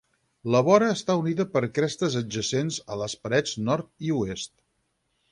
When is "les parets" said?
3.01-3.53